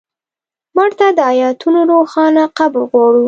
مړه 0.75 0.93
ته 0.99 1.07
د 1.17 1.19
آیتونو 1.31 1.79
روښانه 1.91 2.43
قبر 2.57 2.81
غواړو 2.89 3.19